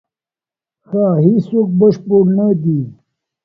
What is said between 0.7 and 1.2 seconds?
ښه،